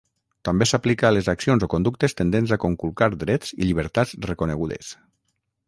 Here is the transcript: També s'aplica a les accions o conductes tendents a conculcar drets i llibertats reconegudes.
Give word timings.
També 0.47 0.67
s'aplica 0.69 1.05
a 1.09 1.11
les 1.17 1.29
accions 1.33 1.65
o 1.67 1.69
conductes 1.73 2.17
tendents 2.21 2.55
a 2.57 2.59
conculcar 2.65 3.11
drets 3.27 3.55
i 3.59 3.61
llibertats 3.69 4.17
reconegudes. 4.31 4.93